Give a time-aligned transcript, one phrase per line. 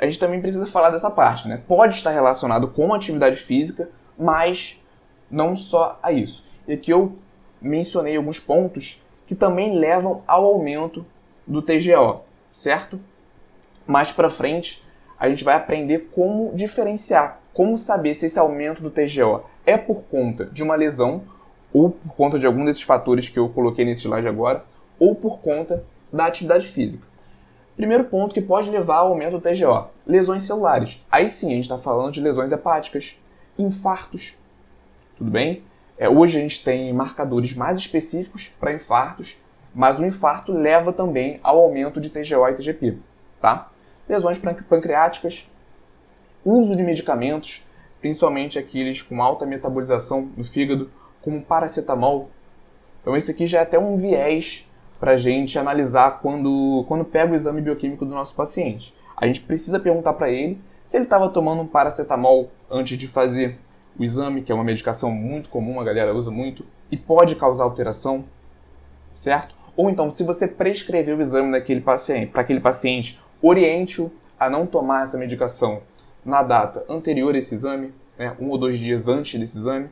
[0.00, 1.60] A gente também precisa falar dessa parte, né?
[1.68, 4.82] Pode estar relacionado com atividade física, mas
[5.30, 6.44] não só a isso.
[6.66, 7.18] E aqui eu
[7.60, 11.04] mencionei alguns pontos que também levam ao aumento
[11.46, 12.22] do TGO,
[12.52, 12.98] certo?
[13.86, 14.82] Mais para frente,
[15.18, 20.04] a gente vai aprender como diferenciar, como saber se esse aumento do TGO é por
[20.04, 21.24] conta de uma lesão
[21.72, 24.64] ou por conta de algum desses fatores que eu coloquei nesse slide agora,
[24.98, 27.06] ou por conta da atividade física.
[27.76, 31.04] Primeiro ponto que pode levar ao aumento do TGO: lesões celulares.
[31.10, 33.16] Aí sim, a gente está falando de lesões hepáticas,
[33.58, 34.36] infartos.
[35.16, 35.62] Tudo bem?
[35.96, 39.38] É, hoje a gente tem marcadores mais específicos para infartos,
[39.74, 42.98] mas o infarto leva também ao aumento de TGO e TGP,
[43.40, 43.70] tá?
[44.08, 45.48] Lesões pancreáticas,
[46.44, 47.64] uso de medicamentos,
[48.00, 50.90] principalmente aqueles com alta metabolização no fígado,
[51.22, 52.30] como paracetamol.
[53.00, 57.32] Então esse aqui já é até um viés para a gente analisar quando, quando pega
[57.32, 58.94] o exame bioquímico do nosso paciente.
[59.16, 63.58] A gente precisa perguntar para ele se ele estava tomando um paracetamol antes de fazer
[63.98, 67.64] o exame, que é uma medicação muito comum, a galera usa muito, e pode causar
[67.64, 68.24] alteração,
[69.14, 69.54] certo?
[69.76, 74.66] Ou então, se você prescreveu o exame daquele paciente, para aquele paciente, oriente-o a não
[74.66, 75.82] tomar essa medicação
[76.24, 79.88] na data anterior a esse exame, né, um ou dois dias antes desse exame.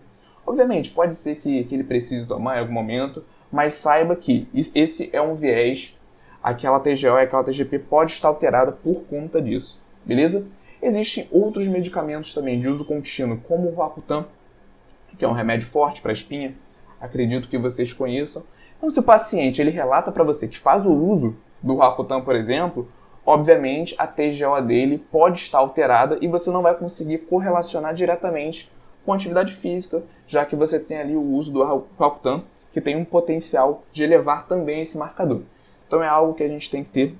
[0.48, 5.10] Obviamente, pode ser que, que ele precise tomar em algum momento, mas saiba que esse
[5.12, 5.94] é um viés,
[6.42, 10.46] aquela TGO e aquela TGP pode estar alterada por conta disso, beleza?
[10.80, 14.24] Existem outros medicamentos também de uso contínuo, como o Roacutan,
[15.18, 16.54] que é um remédio forte para espinha,
[16.98, 18.42] acredito que vocês conheçam.
[18.78, 22.34] Então, se o paciente ele relata para você que faz o uso do Roacutan, por
[22.34, 22.90] exemplo,
[23.26, 28.72] obviamente a TGO dele pode estar alterada e você não vai conseguir correlacionar diretamente
[29.08, 33.06] com atividade física, já que você tem ali o uso do Roacutan, que tem um
[33.06, 35.40] potencial de elevar também esse marcador.
[35.86, 37.14] Então é algo que a gente tem que ter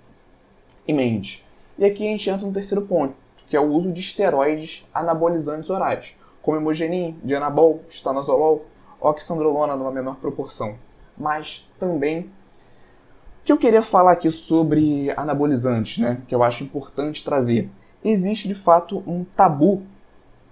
[0.87, 1.43] em mente.
[1.79, 3.15] E aqui a gente entra no terceiro ponto,
[3.49, 8.67] que é o uso de esteroides anabolizantes orais, como hemogenin, dianabol, estanozolol,
[9.01, 10.75] oxandrolona numa menor proporção.
[11.17, 17.25] Mas também o que eu queria falar aqui sobre anabolizantes, né, que eu acho importante
[17.25, 17.71] trazer.
[18.05, 19.85] Existe de fato um tabu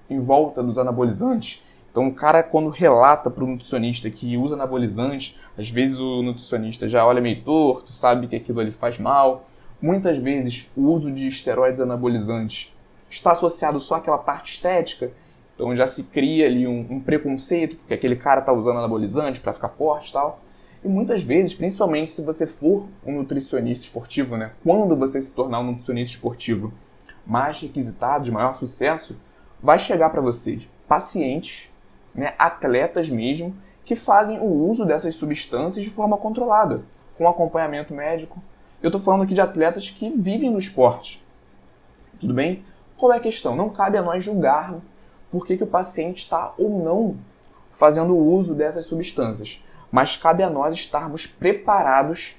[0.09, 1.62] em volta dos anabolizantes.
[1.91, 6.87] Então, o cara, quando relata para o nutricionista que usa anabolizante, às vezes o nutricionista
[6.87, 9.49] já olha meio torto, sabe que aquilo ali faz mal.
[9.81, 12.75] Muitas vezes, o uso de esteroides anabolizantes
[13.09, 15.11] está associado só àquela parte estética,
[15.55, 19.55] então já se cria ali um, um preconceito, porque aquele cara está usando anabolizante para
[19.55, 20.41] ficar forte e tal.
[20.84, 24.53] E muitas vezes, principalmente se você for um nutricionista esportivo, né?
[24.62, 26.72] Quando você se tornar um nutricionista esportivo
[27.27, 29.16] mais requisitado, de maior sucesso,
[29.62, 31.71] vai chegar para vocês pacientes,
[32.15, 36.83] né, atletas mesmo, que fazem o uso dessas substâncias de forma controlada,
[37.17, 38.43] com acompanhamento médico.
[38.83, 41.25] Eu estou falando aqui de atletas que vivem no esporte.
[42.19, 42.65] Tudo bem?
[42.97, 43.55] Qual é a questão?
[43.55, 44.75] Não cabe a nós julgar
[45.31, 47.16] por que, que o paciente está ou não
[47.72, 52.37] fazendo uso dessas substâncias, mas cabe a nós estarmos preparados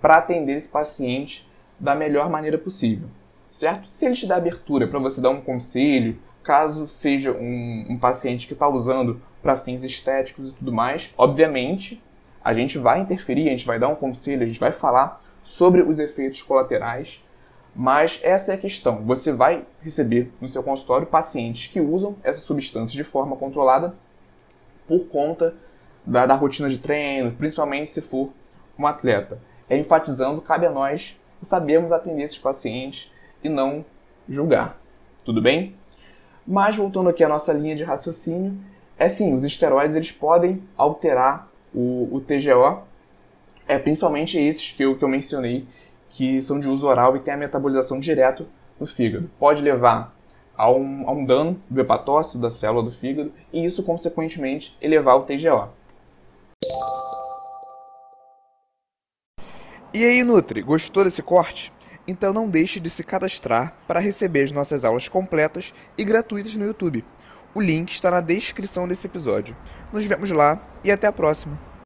[0.00, 1.48] para atender esse paciente
[1.78, 3.08] da melhor maneira possível,
[3.50, 3.88] certo?
[3.88, 8.46] Se ele te dá abertura para você dar um conselho, caso seja um, um paciente
[8.46, 12.02] que está usando para fins estéticos e tudo mais, obviamente
[12.42, 15.82] a gente vai interferir, a gente vai dar um conselho, a gente vai falar sobre
[15.82, 17.24] os efeitos colaterais
[17.74, 19.04] mas essa é a questão.
[19.04, 23.94] Você vai receber no seu consultório pacientes que usam essa substância de forma controlada
[24.86, 25.54] por conta
[26.06, 28.30] da, da rotina de treino, principalmente se for
[28.78, 29.40] um atleta.
[29.68, 33.10] É enfatizando, cabe a nós sabermos atender esses pacientes
[33.42, 33.84] e não
[34.28, 34.78] julgar.
[35.24, 35.74] Tudo bem?
[36.46, 38.58] Mas voltando aqui à nossa linha de raciocínio,
[38.98, 42.82] é sim, os esteroides eles podem alterar o, o TGO,
[43.66, 45.66] é principalmente esses que eu, que eu mencionei
[46.10, 48.46] que são de uso oral e têm a metabolização direto
[48.78, 49.28] no fígado.
[49.38, 50.14] Pode levar
[50.56, 55.16] a um, a um dano do hepatócito, da célula do fígado, e isso, consequentemente, elevar
[55.16, 55.68] o TGO.
[59.92, 61.72] E aí, Nutri, gostou desse corte?
[62.06, 66.66] Então não deixe de se cadastrar para receber as nossas aulas completas e gratuitas no
[66.66, 67.04] YouTube.
[67.54, 69.56] O link está na descrição desse episódio.
[69.92, 71.73] Nos vemos lá e até a próxima!